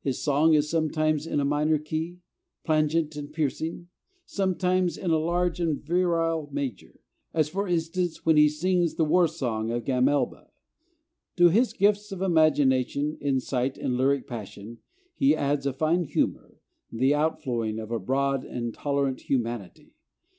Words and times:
His 0.00 0.22
song 0.22 0.54
is 0.54 0.70
sometimes 0.70 1.26
in 1.26 1.40
a 1.40 1.44
minor 1.44 1.76
key, 1.78 2.20
plangent 2.64 3.16
and 3.16 3.30
piercing; 3.30 3.88
sometimes 4.24 4.96
in 4.96 5.10
a 5.10 5.18
large 5.18 5.60
and 5.60 5.78
virile 5.78 6.48
major, 6.50 7.00
as 7.34 7.50
for 7.50 7.68
instance 7.68 8.24
when 8.24 8.38
he 8.38 8.48
sings 8.48 8.94
the 8.94 9.04
'War 9.04 9.28
song 9.28 9.70
of 9.70 9.84
Gamelba.' 9.84 10.48
To 11.36 11.50
his 11.50 11.74
gifts 11.74 12.10
of 12.12 12.22
imagination, 12.22 13.18
insight, 13.20 13.76
and 13.76 13.94
lyric 13.94 14.26
passion 14.26 14.78
he 15.14 15.36
adds 15.36 15.66
a 15.66 15.74
fine 15.74 16.04
humor, 16.04 16.62
the 16.90 17.14
outflowing 17.14 17.78
of 17.78 17.90
a 17.90 17.98
broad 18.00 18.46
and 18.46 18.72
tolerant 18.72 19.20
humanity. 19.28 19.92